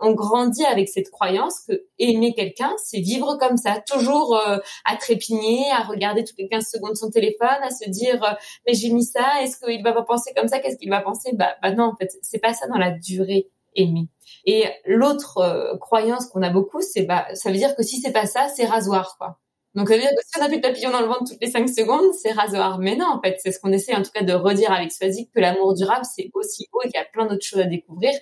[0.00, 4.96] On grandit avec cette croyance que aimer quelqu'un, c'est vivre comme ça, toujours euh, à
[4.96, 8.34] trépigner, à regarder toutes les 15 secondes son téléphone, à se dire euh,
[8.66, 11.30] mais j'ai mis ça, est-ce qu'il va pas penser comme ça, qu'est-ce qu'il va penser?
[11.34, 14.08] Bah, bah non, en fait, c'est pas ça dans la durée aimer.
[14.46, 18.12] Et l'autre euh, croyance qu'on a beaucoup, c'est bah ça veut dire que si c'est
[18.12, 19.38] pas ça, c'est rasoir quoi.
[19.74, 21.40] Donc ça veut dire que si on a plus de papillon dans le ventre toutes
[21.40, 22.78] les cinq secondes, c'est rasoir.
[22.78, 25.32] Mais non, en fait, c'est ce qu'on essaie en tout cas de redire avec Swazik
[25.32, 28.12] que l'amour durable c'est aussi beau et qu'il y a plein d'autres choses à découvrir,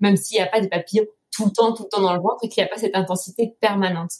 [0.00, 2.20] même s'il n'y a pas de papillons tout le temps, tout le temps dans le
[2.20, 4.10] ventre et qu'il n'y a pas cette intensité permanente.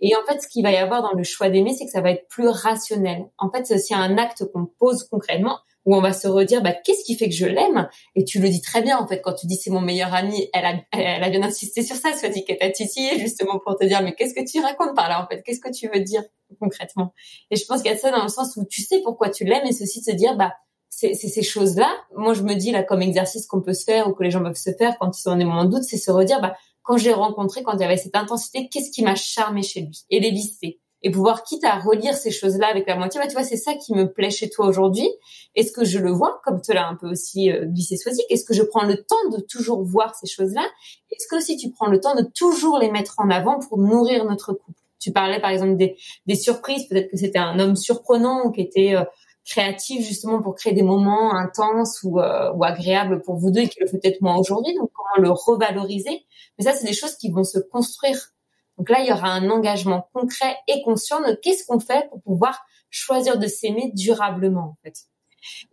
[0.00, 2.00] Et en fait, ce qu'il va y avoir dans le choix d'aimer, c'est que ça
[2.00, 3.26] va être plus rationnel.
[3.38, 6.72] En fait, c'est aussi un acte qu'on pose concrètement où on va se redire bah,
[6.72, 7.88] qu'est-ce qui fait que je l'aime?
[8.14, 10.48] Et tu le dis très bien en fait quand tu dis c'est mon meilleur ami
[10.52, 13.76] elle a elle a bien insisté sur ça soit dit qu'elle t'a titillé justement pour
[13.76, 15.42] te dire mais qu'est-ce que tu racontes par là en fait?
[15.42, 16.22] Qu'est-ce que tu veux dire
[16.58, 17.12] concrètement?
[17.50, 19.44] Et je pense qu'il y a ça dans le sens où tu sais pourquoi tu
[19.44, 20.54] l'aimes et ceci de se dire bah
[20.88, 24.08] c'est ces choses là moi je me dis là comme exercice qu'on peut se faire
[24.08, 25.84] ou que les gens peuvent se faire quand ils sont dans des moments de doute
[25.84, 29.02] c'est se redire bah quand j'ai rencontré quand il y avait cette intensité qu'est-ce qui
[29.02, 30.02] m'a charmé chez lui?
[30.10, 33.32] Et les lister et pouvoir quitte à relire ces choses-là avec la moitié, bah, tu
[33.34, 35.08] vois, c'est ça qui me plaît chez toi aujourd'hui.
[35.54, 38.44] Est-ce que je le vois, comme tu l'as un peu aussi euh, glissé Swazik Est-ce
[38.44, 40.66] que je prends le temps de toujours voir ces choses-là?
[41.10, 44.24] Est-ce que aussi tu prends le temps de toujours les mettre en avant pour nourrir
[44.24, 44.78] notre couple?
[44.98, 48.60] Tu parlais par exemple des, des surprises, peut-être que c'était un homme surprenant ou qui
[48.60, 49.04] était euh,
[49.46, 53.68] créatif justement pour créer des moments intenses ou, euh, ou agréables pour vous deux et
[53.68, 54.74] qui le fait peut-être moins aujourd'hui.
[54.74, 56.26] Donc comment le revaloriser?
[56.58, 58.32] Mais ça, c'est des choses qui vont se construire
[58.80, 62.22] donc là, il y aura un engagement concret et conscient de qu'est-ce qu'on fait pour
[62.22, 64.94] pouvoir choisir de s'aimer durablement, en fait.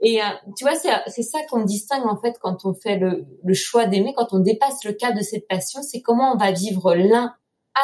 [0.02, 0.26] Et euh,
[0.58, 4.34] tu vois, c'est, ça qu'on distingue, en fait, quand on fait le, choix d'aimer, quand
[4.34, 7.34] on dépasse le cadre de cette passion, c'est comment on va vivre l'un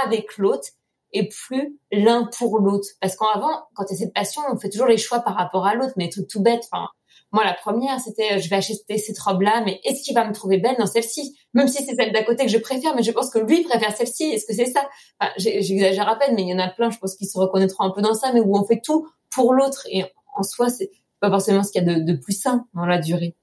[0.05, 0.67] avec l'autre
[1.13, 2.89] et plus l'un pour l'autre.
[2.99, 5.35] Parce qu'en avant, quand il y a cette passion, on fait toujours les choix par
[5.35, 6.67] rapport à l'autre, mais tout, tout bête.
[6.69, 6.89] Enfin,
[7.33, 10.59] Moi, la première, c'était je vais acheter cette robe-là, mais est-ce qu'il va me trouver
[10.59, 11.35] belle dans celle-ci?
[11.55, 13.97] Même si c'est celle d'à côté que je préfère, mais je pense que lui préfère
[13.97, 14.25] celle-ci.
[14.25, 14.87] Est-ce que c'est ça?
[15.19, 17.85] Enfin, J'exagère à peine, mais il y en a plein, je pense, qui se reconnaîtront
[17.85, 19.87] un peu dans ça, mais où on fait tout pour l'autre.
[19.89, 20.03] Et
[20.35, 22.99] en soi, c'est pas forcément ce qu'il y a de, de, plus sain dans la
[22.99, 23.35] durée.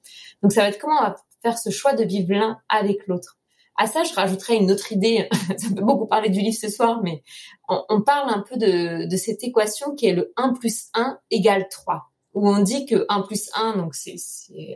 [0.42, 3.38] Donc, ça va être comment on va faire ce choix de vivre l'un avec l'autre.
[3.76, 5.29] À ça, je rajouterais une autre idée.
[5.59, 7.24] ça peut beaucoup parler du livre ce soir, mais
[7.68, 11.18] on, on parle un peu de, de cette équation qui est le 1 plus 1
[11.33, 14.16] égale 3 où on dit que 1 plus 1, donc c'est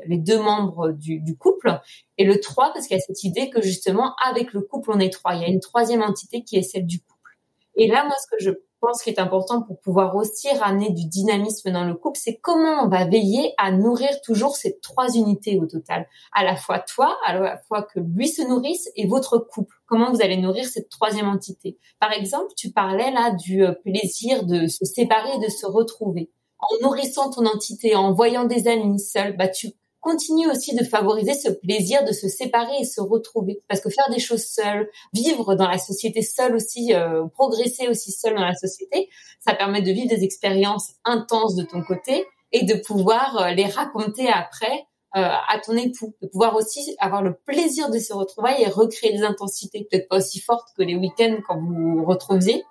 [0.06, 1.80] les deux membres du, du, couple,
[2.18, 4.98] et le 3, parce qu'il y a cette idée que justement, avec le couple, on
[4.98, 5.34] est trois.
[5.34, 7.38] Il y a une troisième entité qui est celle du couple.
[7.76, 8.50] Et là, moi, ce que je
[8.84, 12.84] pense qui est important pour pouvoir aussi ramener du dynamisme dans le couple, c'est comment
[12.84, 16.06] on va veiller à nourrir toujours ces trois unités au total.
[16.32, 19.74] À la fois toi, à la fois que lui se nourrisse et votre couple.
[19.86, 21.78] Comment vous allez nourrir cette troisième entité?
[21.98, 26.30] Par exemple, tu parlais là du euh, plaisir de se séparer et de se retrouver
[26.70, 29.72] en nourrissant ton entité, en voyant des amis seuls, bah tu
[30.04, 33.62] continues aussi de favoriser ce plaisir de se séparer et se retrouver.
[33.68, 38.12] Parce que faire des choses seules, vivre dans la société seule aussi, euh, progresser aussi
[38.12, 39.08] seul dans la société,
[39.40, 43.64] ça permet de vivre des expériences intenses de ton côté et de pouvoir euh, les
[43.64, 48.50] raconter après euh, à ton époux, de pouvoir aussi avoir le plaisir de se retrouver
[48.58, 52.64] et recréer des intensités, peut-être pas aussi fortes que les week-ends quand vous vous retrouviez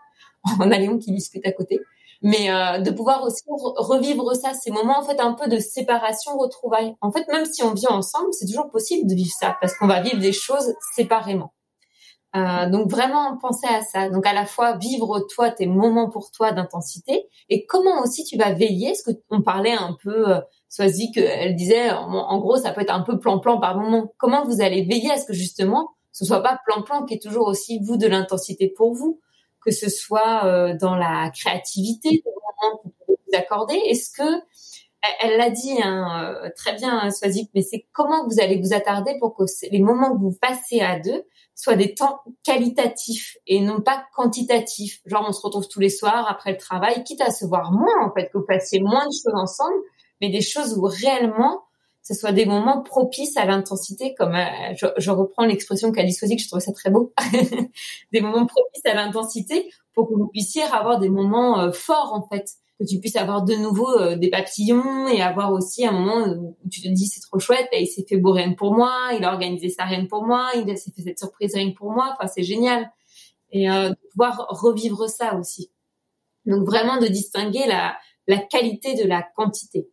[0.60, 1.79] en alliant qui discute à côté,
[2.24, 6.38] mais euh, de pouvoir aussi revivre ça, ces moments en fait un peu de séparation,
[6.38, 6.96] retrouvailles.
[7.02, 9.88] En fait, même si on vit ensemble, c'est toujours possible de vivre ça parce qu'on
[9.88, 11.54] va vivre des choses séparément.
[12.36, 14.10] Euh, donc vraiment penser à ça.
[14.10, 18.38] Donc à la fois vivre toi tes moments pour toi d'intensité et comment aussi tu
[18.38, 18.96] vas veiller.
[18.96, 22.94] Ce que on parlait un peu, euh, Soisy, qu'elle disait en, gros ça peut être
[22.94, 24.14] un peu plan-plan par moment.
[24.18, 27.48] Comment vous allez veiller à ce que justement ce soit pas plan-plan qui est toujours
[27.48, 29.20] aussi vous de l'intensité pour vous
[29.65, 32.30] que ce soit euh, dans la créativité, que
[33.08, 33.76] vous accorder.
[33.88, 34.43] Est-ce que
[35.21, 39.17] elle l'a dit hein, euh, très bien, Swazik, mais c'est comment vous allez vous attarder
[39.19, 43.82] pour que les moments que vous passez à deux soient des temps qualitatifs et non
[43.82, 45.02] pas quantitatifs.
[45.06, 48.06] Genre, on se retrouve tous les soirs après le travail, quitte à se voir moins,
[48.06, 49.76] en fait, que vous fassiez moins de choses ensemble,
[50.21, 51.62] mais des choses où réellement
[52.04, 56.16] ce soit des moments propices à l'intensité, comme euh, je, je, reprends l'expression qu'a dit
[56.16, 57.13] que je trouve ça très beau,
[58.12, 62.28] des moments propices à l'intensité pour que vous puissiez avoir des moments euh, forts en
[62.28, 62.46] fait,
[62.78, 66.58] que tu puisses avoir de nouveau euh, des papillons et avoir aussi un moment où
[66.70, 69.32] tu te dis c'est trop chouette, il s'est fait beau rien pour moi, il a
[69.32, 72.44] organisé sa rien pour moi, il s'est fait cette surprise rien pour moi, enfin c'est
[72.44, 72.92] génial
[73.56, 75.70] et de pouvoir revivre ça aussi.
[76.48, 77.96] Donc vraiment de distinguer la,
[78.28, 79.92] la qualité de la quantité.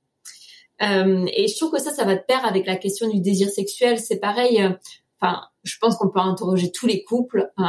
[0.82, 3.48] Euh, et je trouve que ça, ça va de pair avec la question du désir
[3.50, 3.98] sexuel.
[3.98, 4.60] C'est pareil.
[4.62, 4.70] Euh,
[5.20, 7.50] enfin, je pense qu'on peut interroger tous les couples.
[7.58, 7.62] Euh,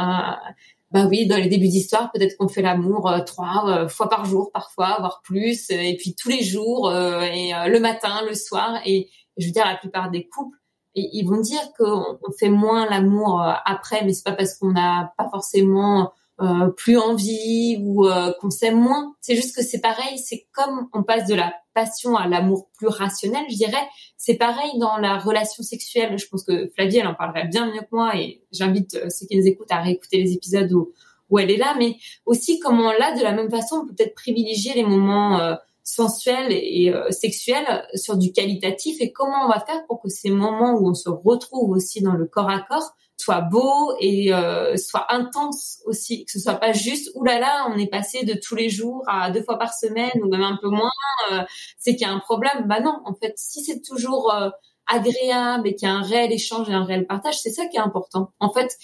[0.90, 4.96] bah oui, dans les débuts d'histoire, peut-être qu'on fait l'amour trois fois par jour, parfois,
[4.98, 8.78] voire plus, et puis tous les jours, et le matin, le soir.
[8.84, 10.58] Et je veux dire, la plupart des couples,
[10.94, 15.30] ils vont dire qu'on fait moins l'amour après, mais c'est pas parce qu'on n'a pas
[15.30, 19.14] forcément euh, plus envie ou euh, qu'on s'aime moins.
[19.20, 22.88] C'est juste que c'est pareil, c'est comme on passe de la passion à l'amour plus
[22.88, 23.86] rationnel, je dirais.
[24.16, 26.18] C'est pareil dans la relation sexuelle.
[26.18, 29.26] Je pense que Flavie, elle en parlerait bien mieux que moi et j'invite euh, ceux
[29.26, 30.92] qui nous écoutent à réécouter les épisodes où,
[31.28, 31.74] où elle est là.
[31.78, 36.50] Mais aussi comment là, de la même façon, on peut peut-être privilégier les moments sensuels
[36.50, 40.88] et sexuels sur du qualitatif et comment on va faire pour que ces moments où
[40.88, 45.80] on se retrouve aussi dans le corps à corps soit beau et euh, soit intense
[45.86, 49.30] aussi, que ce soit pas juste oulala, on est passé de tous les jours à
[49.30, 50.90] deux fois par semaine ou même un peu moins,
[51.30, 51.42] euh,
[51.78, 52.66] c'est qu'il y a un problème.
[52.66, 54.50] Bah non, en fait, si c'est toujours euh,
[54.86, 57.76] agréable et qu'il y a un réel échange et un réel partage, c'est ça qui
[57.76, 58.32] est important.
[58.40, 58.76] En fait,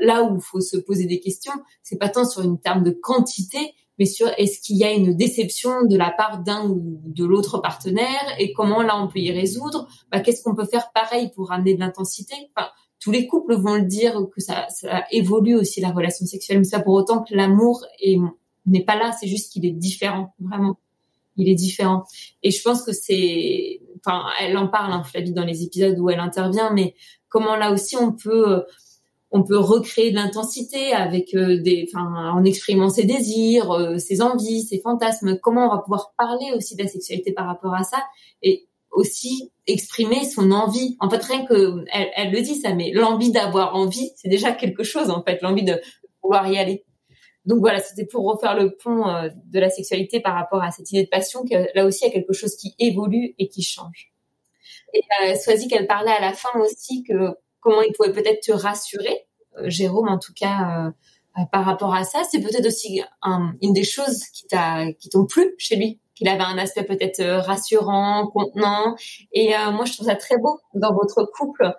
[0.00, 2.90] là où il faut se poser des questions, c'est pas tant sur une terme de
[2.90, 7.24] quantité, mais sur est-ce qu'il y a une déception de la part d'un ou de
[7.24, 11.30] l'autre partenaire et comment là on peut y résoudre bah, Qu'est-ce qu'on peut faire pareil
[11.34, 12.34] pour ramener de l'intensité?
[13.00, 16.64] Tous les couples vont le dire que ça, ça évolue aussi la relation sexuelle, mais
[16.64, 17.84] ça pour autant que l'amour
[18.66, 20.78] n'est pas là, c'est juste qu'il est différent, vraiment.
[21.36, 22.04] Il est différent.
[22.42, 26.10] Et je pense que c'est, enfin, elle en parle, hein, Flavie, dans les épisodes où
[26.10, 26.94] elle intervient, mais
[27.28, 28.64] comment là aussi on peut,
[29.30, 34.20] on peut recréer de l'intensité avec euh, des, enfin, en exprimant ses désirs, euh, ses
[34.20, 35.38] envies, ses fantasmes.
[35.38, 38.02] Comment on va pouvoir parler aussi de la sexualité par rapport à ça
[38.42, 38.67] et
[38.98, 40.96] aussi exprimer son envie.
[40.98, 44.52] En fait, rien que elle, elle le dit ça, mais l'envie d'avoir envie, c'est déjà
[44.52, 45.80] quelque chose en fait, l'envie de
[46.20, 46.84] pouvoir y aller.
[47.44, 50.90] Donc voilà, c'était pour refaire le pont euh, de la sexualité par rapport à cette
[50.90, 53.62] idée de passion que là aussi il y a quelque chose qui évolue et qui
[53.62, 54.12] change.
[54.94, 58.52] Et euh, Soisy qu'elle parlait à la fin aussi que comment il pouvait peut-être te
[58.52, 59.26] rassurer,
[59.58, 60.88] euh, Jérôme en tout cas
[61.38, 63.00] euh, par rapport à ça, c'est peut-être aussi
[63.62, 68.96] une des choses qui t'ont plu chez lui qu'il avait un aspect peut-être rassurant, contenant.
[69.32, 71.72] Et moi, je trouve ça très beau dans votre couple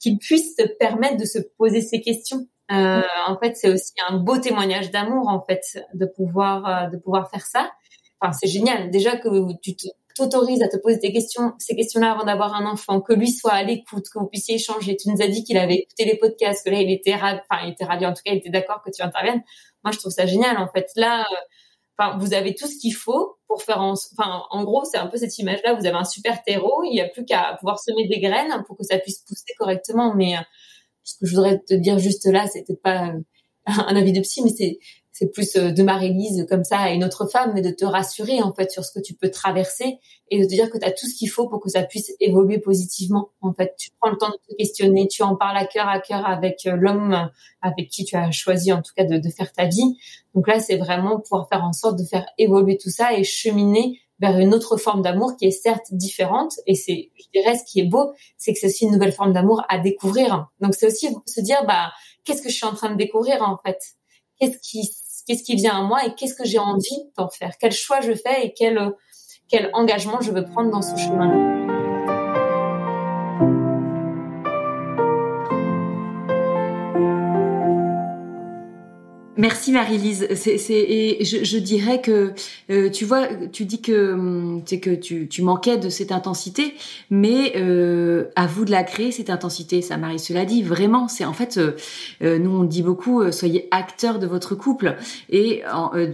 [0.00, 2.46] qu'il puisse te permettre de se poser ces questions.
[2.68, 5.62] en fait, c'est aussi un beau témoignage d'amour, en fait,
[5.94, 7.70] de pouvoir de pouvoir faire ça.
[8.20, 8.90] Enfin, c'est génial.
[8.90, 9.28] Déjà que
[9.62, 13.12] tu te t'autorise à te poser des questions, ces questions-là avant d'avoir un enfant, que
[13.12, 14.96] lui soit à l'écoute, que vous puissiez échanger.
[14.96, 17.72] Tu nous as dit qu'il avait écouté les podcasts, que là il était enfin il
[17.72, 19.42] était ravi, en tout cas il était d'accord que tu interviennes.
[19.84, 20.88] Moi je trouve ça génial en fait.
[20.96, 21.36] Là, euh,
[22.18, 25.16] vous avez tout ce qu'il faut pour faire, en, enfin en gros c'est un peu
[25.16, 25.74] cette image-là.
[25.74, 28.76] Vous avez un super terreau, il n'y a plus qu'à pouvoir semer des graines pour
[28.76, 30.14] que ça puisse pousser correctement.
[30.14, 30.40] Mais euh,
[31.04, 33.20] ce que je voudrais te dire juste là, c'était pas euh,
[33.66, 34.78] un avis de psy, mais c'est
[35.18, 38.42] c'est plus euh, de Marie-Lise comme ça à une autre femme, mais de te rassurer
[38.42, 39.98] en fait sur ce que tu peux traverser
[40.30, 42.12] et de te dire que tu as tout ce qu'il faut pour que ça puisse
[42.20, 43.30] évoluer positivement.
[43.40, 46.00] En fait, tu prends le temps de te questionner, tu en parles à cœur à
[46.00, 47.30] cœur avec euh, l'homme
[47.62, 49.96] avec qui tu as choisi en tout cas de, de faire ta vie.
[50.34, 53.98] Donc là, c'est vraiment pouvoir faire en sorte de faire évoluer tout ça et cheminer
[54.18, 56.52] vers une autre forme d'amour qui est certes différente.
[56.66, 59.32] Et c'est, je dirais, ce qui est beau, c'est que c'est aussi une nouvelle forme
[59.32, 60.48] d'amour à découvrir.
[60.60, 61.90] Donc c'est aussi se dire, bah,
[62.24, 63.78] qu'est-ce que je suis en train de découvrir en fait?
[64.38, 64.90] Qu'est-ce qui
[65.26, 68.12] qu'est-ce qui vient à moi et qu'est-ce que j'ai envie d'en faire, quel choix je
[68.12, 68.92] fais et quel,
[69.48, 71.75] quel engagement je veux prendre dans ce chemin-là?
[79.38, 80.28] Merci Marie-Lise.
[80.34, 82.32] C'est, et je, je, dirais que
[82.70, 86.74] euh, tu vois, tu dis que hum, c'est que tu, tu, manquais de cette intensité,
[87.10, 89.82] mais euh, à vous de la créer cette intensité.
[89.82, 91.06] Ça, Marie, cela dit vraiment.
[91.06, 91.72] C'est en fait, euh,
[92.22, 94.96] euh nous on dit beaucoup, euh, soyez acteurs de votre couple.
[95.28, 95.62] Et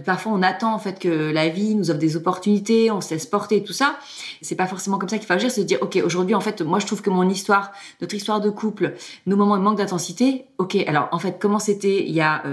[0.05, 3.25] parfois on attend en fait que la vie nous offre des opportunités, on se laisse
[3.25, 3.95] porter tout ça.
[4.41, 5.49] C'est pas forcément comme ça qu'il faut agir.
[5.49, 8.49] Se dire, ok, aujourd'hui en fait, moi je trouve que mon histoire, notre histoire de
[8.49, 8.95] couple,
[9.27, 10.45] nos moments de manque d'intensité.
[10.57, 12.43] Ok, alors en fait, comment c'était il y a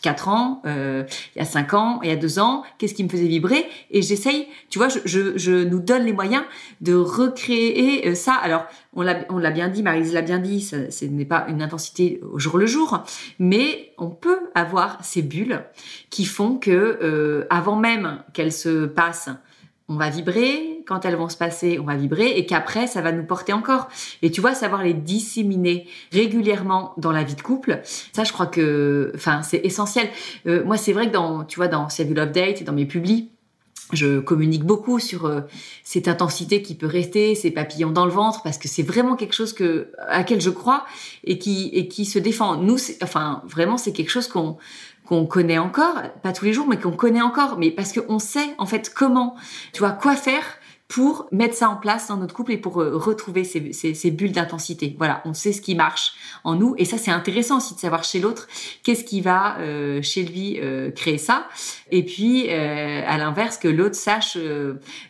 [0.00, 1.04] 4 ans, euh,
[1.34, 3.66] il y a 5 ans, il y a 2 ans, qu'est-ce qui me faisait vibrer?
[3.90, 6.44] Et j'essaye, tu vois, je, nous donne les moyens
[6.80, 8.34] de recréer euh, ça.
[8.34, 12.38] Alors, on l'a bien dit, Marie l'a bien dit, ce n'est pas une intensité au
[12.38, 13.02] jour le jour,
[13.38, 15.64] mais on peut avoir ces bulles
[16.10, 19.30] qui font que, euh, avant même qu'elles se passent,
[19.88, 23.12] on va vibrer, quand elles vont se passer, on va vibrer, et qu'après, ça va
[23.12, 23.88] nous porter encore.
[24.22, 27.80] Et tu vois, savoir les disséminer régulièrement dans la vie de couple,
[28.12, 30.08] ça, je crois que, enfin, c'est essentiel.
[30.46, 32.86] Euh, moi, c'est vrai que dans, tu vois, dans Save Love Date et dans mes
[32.86, 33.30] publis,
[33.92, 35.42] je communique beaucoup sur euh,
[35.84, 39.34] cette intensité qui peut rester, ces papillons dans le ventre, parce que c'est vraiment quelque
[39.34, 40.84] chose que à laquelle je crois
[41.22, 42.56] et qui et qui se défend.
[42.56, 44.56] Nous, enfin, vraiment, c'est quelque chose qu'on
[45.06, 48.54] qu'on connaît encore, pas tous les jours, mais qu'on connaît encore, mais parce qu'on sait
[48.58, 49.36] en fait comment,
[49.72, 50.44] tu vois, quoi faire
[50.88, 54.94] pour mettre ça en place dans notre couple et pour euh, retrouver ces, bulles d'intensité.
[54.98, 56.12] Voilà, on sait ce qui marche
[56.44, 58.46] en nous et ça c'est intéressant aussi de savoir chez l'autre
[58.84, 61.48] qu'est-ce qui va euh, chez lui euh, créer ça
[61.90, 64.38] et puis à l'inverse que l'autre sache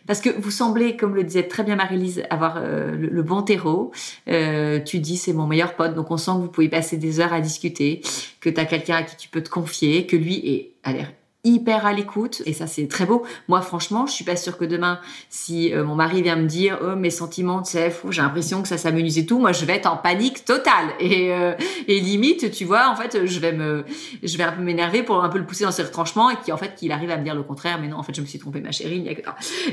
[0.07, 3.93] parce que vous semblez comme le disait très bien Marie-Lise avoir le, bon terreau.
[4.27, 7.33] tu dis c'est mon meilleur pote donc on sent que vous pouvez passer des heures
[7.33, 8.03] à discuter,
[8.41, 11.13] que tu as quelqu'un à qui tu peux te confier, que lui est à l'air
[11.47, 13.25] hyper à l'écoute et ça c'est très beau.
[13.49, 14.99] Moi franchement, je suis pas sûre que demain
[15.31, 18.69] si euh, mon mari vient me dire oh mes sentiments, tu sais, j'ai l'impression que
[18.69, 21.55] ça s'amenuise et tout, moi je vais être en panique totale et euh,
[21.87, 23.85] et limite, tu vois, en fait, je vais me
[24.23, 26.53] je vais un peu m'énerver pour un peu le pousser dans ses retranchements et qui
[26.53, 28.27] en fait qu'il arrive à me dire le contraire, mais non, en fait, je me
[28.27, 29.23] suis trompée ma chérie, il a que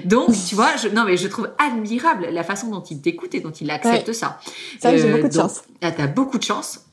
[0.05, 3.39] Donc, tu vois, je non mais je trouve admirable la façon dont il t'écoute et
[3.39, 4.39] dont il accepte ça.
[4.79, 5.63] Ça, j'ai beaucoup de euh, chance.
[5.81, 6.85] Ah, t'as beaucoup de chance.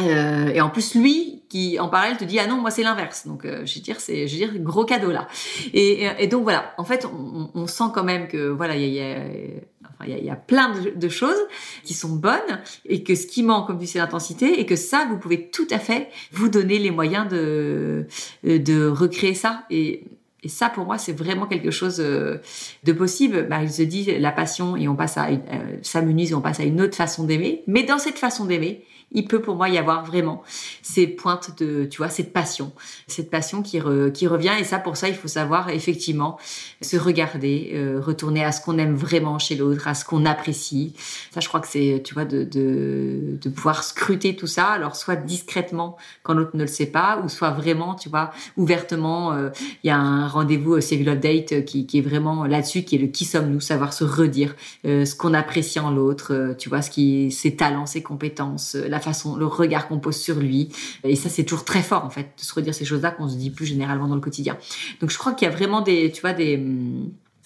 [0.00, 3.26] Euh, et en plus, lui, qui en parallèle te dit ah non, moi c'est l'inverse.
[3.26, 5.26] Donc, euh, je veux dire, c'est, je veux dire, gros cadeau là.
[5.74, 6.72] Et, donc voilà.
[6.78, 7.06] En fait,
[7.54, 11.38] on, sent quand même que voilà, il y a, plein de, choses
[11.84, 15.06] qui sont bonnes et que ce qui manque, comme tu sais, l'intensité et que ça,
[15.08, 18.06] vous pouvez tout à fait vous donner les moyens de
[18.44, 19.64] de recréer ça.
[19.68, 20.04] Et
[20.46, 22.40] ça, pour moi, c'est vraiment quelque chose euh,
[22.84, 23.48] de possible.
[23.48, 25.36] Bah, il se dit la passion et on passe à euh,
[25.82, 27.64] s'amenuise et on passe à une autre façon d'aimer.
[27.66, 30.42] Mais dans cette façon d'aimer, il peut pour moi y avoir vraiment
[30.82, 32.72] ces pointes de, tu vois, cette passion,
[33.06, 34.52] cette passion qui, revient.
[34.60, 36.38] Et ça, pour ça, il faut savoir effectivement
[36.82, 40.94] se regarder, euh, retourner à ce qu'on aime vraiment chez l'autre, à ce qu'on apprécie.
[41.32, 44.66] Ça, je crois que c'est, tu vois, de, de, pouvoir scruter tout ça.
[44.66, 49.32] Alors, soit discrètement quand l'autre ne le sait pas, ou soit vraiment, tu vois, ouvertement.
[49.32, 49.48] Euh,
[49.82, 52.98] il y a un rendez-vous euh, Civil Update qui, qui est vraiment là-dessus, qui est
[52.98, 57.32] le qui sommes-nous, savoir se redire ce qu'on apprécie en l'autre, tu vois, ce qui,
[57.32, 60.70] ses talents, ses compétences, la façon, le regard qu'on pose sur lui.
[61.04, 63.36] Et ça, c'est toujours très fort, en fait, de se redire ces choses-là qu'on se
[63.36, 64.58] dit plus généralement dans le quotidien.
[65.00, 66.56] Donc, je crois qu'il y a vraiment des, tu vois, des,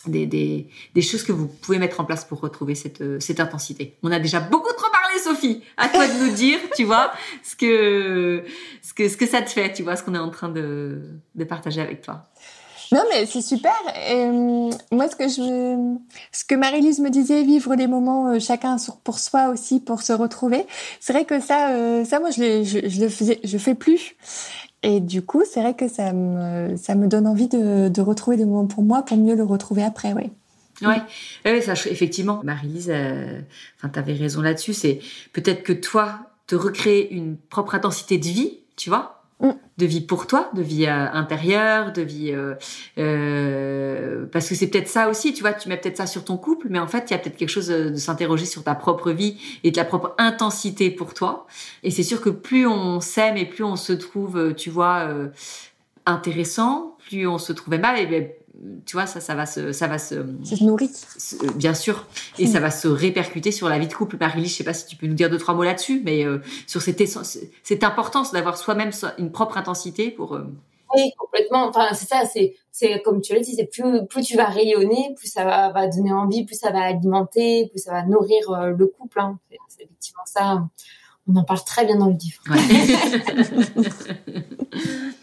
[0.07, 3.97] des, des, des, choses que vous pouvez mettre en place pour retrouver cette, cette intensité.
[4.03, 5.63] On a déjà beaucoup trop parlé, Sophie.
[5.77, 7.13] À toi de nous dire, tu vois,
[7.45, 8.45] ce que,
[8.83, 11.03] ce que, ce que ça te fait, tu vois, ce qu'on est en train de,
[11.35, 12.27] de partager avec toi.
[12.93, 13.73] Non, mais c'est super.
[14.11, 15.97] Euh, moi, ce que je,
[16.31, 20.13] ce que Marie-Lise me disait, vivre des moments euh, chacun pour soi aussi, pour se
[20.13, 20.67] retrouver.
[21.01, 24.15] C'est vrai que ça, euh, ça, moi, je, je, je le faisais, je fais plus.
[24.83, 28.45] Et du coup, c'est vrai que ça me, ça me donne envie de, retrouver des
[28.45, 30.31] moments pour moi, pour mieux le retrouver après, oui.
[30.83, 31.01] Ouais,
[31.45, 32.93] effectivement, Marie-Lise,
[33.79, 34.75] enfin, t'avais raison là-dessus.
[34.75, 34.99] C'est
[35.33, 39.22] peut-être que toi, te recréer une propre intensité de vie, tu vois.
[39.79, 42.55] De vie pour toi, de vie euh, intérieure, de vie euh,
[42.99, 46.37] euh, parce que c'est peut-être ça aussi, tu vois, tu mets peut-être ça sur ton
[46.37, 49.11] couple, mais en fait, il y a peut-être quelque chose de, s'interroger sur ta propre
[49.11, 51.47] vie et de la propre intensité pour toi.
[51.83, 55.09] Et c'est sûr que plus on s'aime et plus on se trouve, tu vois,
[56.07, 58.29] intéressant, plus on se trouvait mal, et ben,
[58.85, 60.91] tu vois, ça, ça va se, ça va se, se nourrit.
[61.57, 62.07] bien sûr,
[62.39, 64.17] et ça va se répercuter sur la vie de couple.
[64.21, 66.39] Marie, je sais pas si tu peux nous dire deux trois mots là-dessus, mais euh,
[66.67, 67.03] sur cette,
[67.63, 70.35] cette importance d'avoir soi-même une propre intensité pour.
[70.35, 70.47] Euh,
[70.95, 71.69] oui, complètement.
[71.69, 72.25] Enfin, c'est ça.
[72.27, 75.71] C'est, c'est comme tu l'as dit, c'est plus, plus tu vas rayonner, plus ça va,
[75.71, 79.21] va, donner envie, plus ça va alimenter, plus ça va nourrir euh, le couple.
[79.21, 79.39] Hein.
[79.69, 80.63] C'est effectivement ça.
[81.29, 82.43] On en parle très bien dans le livre.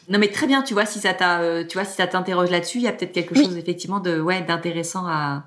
[0.09, 0.63] Non, mais très bien.
[0.63, 2.91] Tu vois, si ça t'a, euh, tu vois, si ça t'interroge là-dessus, il y a
[2.91, 5.43] peut-être quelque chose effectivement de, ouais, d'intéressant à,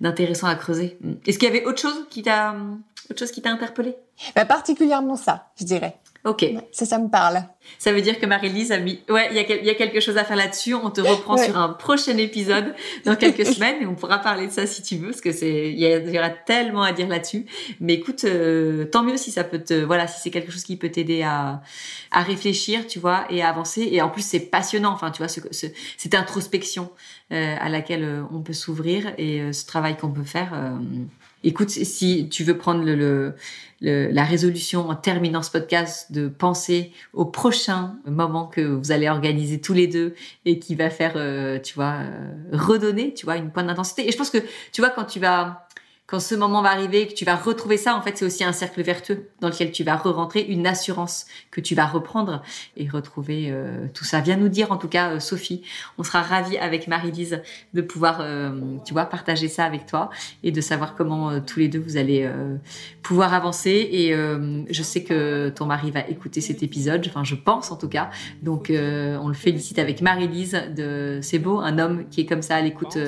[0.00, 0.98] d'intéressant à creuser.
[1.26, 2.56] Est-ce qu'il y avait autre chose qui t'a,
[3.10, 3.94] autre chose qui t'a interpellé
[4.34, 5.98] bah, Particulièrement ça, je dirais.
[6.26, 6.44] Ok.
[6.72, 7.44] Ça, ça me parle.
[7.78, 10.18] Ça veut dire que Marie-Lise a mis, ouais, il y a, y a, quelque chose
[10.18, 10.74] à faire là-dessus.
[10.74, 14.52] On te reprend sur un prochain épisode dans quelques semaines et on pourra parler de
[14.52, 17.46] ça si tu veux, parce que c'est, il y, aura tellement à dire là-dessus.
[17.80, 20.76] Mais écoute, euh, tant mieux si ça peut te, voilà, si c'est quelque chose qui
[20.76, 21.62] peut t'aider à,
[22.10, 23.88] à réfléchir, tu vois, et à avancer.
[23.90, 26.90] Et en plus, c'est passionnant, enfin, tu vois, ce, ce, cette introspection
[27.32, 30.52] euh, à laquelle euh, on peut s'ouvrir et euh, ce travail qu'on peut faire.
[31.42, 33.34] Écoute, si tu veux prendre le, le,
[33.80, 39.60] la résolution en terminant ce podcast de penser au prochain moment que vous allez organiser
[39.60, 43.50] tous les deux et qui va faire, euh, tu vois, euh, redonner, tu vois, une
[43.50, 44.08] pointe d'intensité.
[44.08, 44.38] Et je pense que,
[44.72, 45.66] tu vois, quand tu vas
[46.06, 48.52] quand ce moment va arriver, que tu vas retrouver ça, en fait, c'est aussi un
[48.52, 52.42] cercle vertueux dans lequel tu vas re-rentrer, une assurance que tu vas reprendre
[52.76, 54.20] et retrouver euh, tout ça.
[54.20, 55.62] Viens nous dire, en tout cas, euh, Sophie,
[55.98, 57.42] on sera ravis avec Marie-Lise
[57.74, 60.10] de pouvoir, euh, tu vois, partager ça avec toi
[60.44, 62.30] et de savoir comment tous les deux vous allez
[63.02, 63.88] pouvoir avancer.
[63.90, 67.88] Et je sais que ton mari va écouter cet épisode, enfin, je pense en tout
[67.88, 68.10] cas.
[68.42, 70.56] Donc, on le félicite avec Marie-Lise.
[70.76, 72.98] De, c'est beau, un homme qui est comme ça à l'écoute,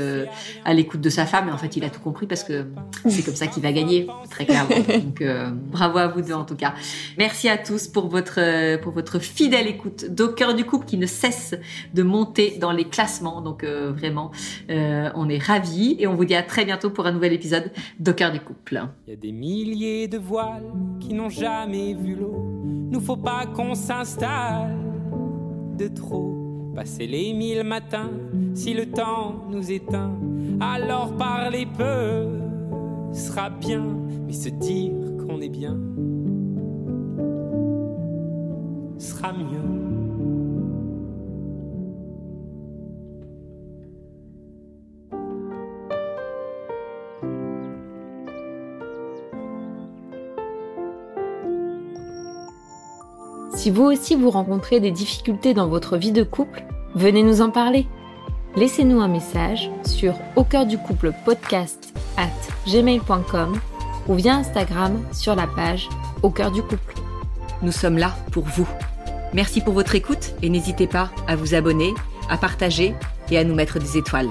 [0.65, 1.49] à l'écoute de sa femme.
[1.49, 2.67] Et en fait, il a tout compris parce que
[3.09, 4.75] c'est comme ça qu'il va gagner, très clairement.
[5.05, 6.75] Donc euh, bravo à vous deux en tout cas.
[7.17, 10.99] Merci à tous pour votre euh, pour votre fidèle écoute d'au cœur du couple qui
[10.99, 11.55] ne cesse
[11.95, 13.41] de monter dans les classements.
[13.41, 14.31] Donc euh, vraiment,
[14.69, 18.13] on est ravis et on vous dit à très bientôt pour un nouvel épisode d'au
[18.13, 18.83] cœur du couple.
[19.07, 22.45] Il y a des milliers de voiles qui n'ont jamais vu l'eau.
[22.91, 24.77] Nous faut pas qu'on s'installe
[25.77, 26.35] de trop.
[26.75, 28.11] Passer les mille matins,
[28.55, 30.13] si le temps nous éteint,
[30.61, 32.48] alors parlez peu
[33.13, 33.85] sera bien,
[34.27, 35.79] mais se dire qu'on est bien
[38.99, 39.59] sera mieux.
[53.55, 57.51] Si vous aussi vous rencontrez des difficultés dans votre vie de couple, venez nous en
[57.51, 57.87] parler.
[58.57, 61.88] Laissez-nous un message sur au cœur du couple podcast
[62.69, 63.59] gmail.com
[64.07, 65.89] ou via Instagram sur la page
[66.23, 66.95] Au cœur du couple.
[67.63, 68.69] Nous sommes là pour vous.
[69.35, 71.95] Merci pour votre écoute et n'hésitez pas à vous abonner,
[72.31, 72.95] à partager
[73.31, 74.31] et à nous mettre des étoiles.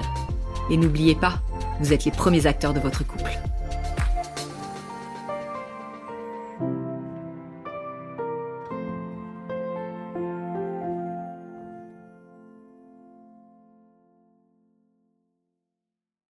[0.70, 1.40] Et n'oubliez pas,
[1.80, 3.38] vous êtes les premiers acteurs de votre couple.